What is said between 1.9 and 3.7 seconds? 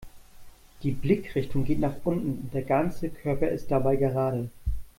unten und der ganze Körper ist